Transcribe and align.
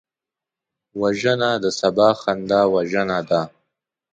وژنه 1.01 1.49
د 1.63 1.65
سبا 1.79 2.09
خندا 2.21 2.61
وژنه 2.75 3.19
ده 3.29 3.41